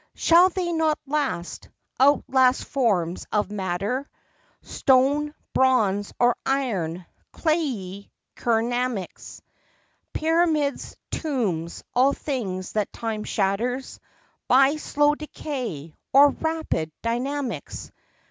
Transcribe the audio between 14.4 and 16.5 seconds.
By slow decay, or